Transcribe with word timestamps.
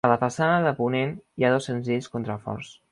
A 0.07 0.09
la 0.11 0.15
façana 0.21 0.55
de 0.67 0.71
ponent 0.79 1.13
hi 1.21 1.47
ha 1.47 1.55
dos 1.57 1.71
senzills 1.73 2.13
contraforts. 2.17 2.77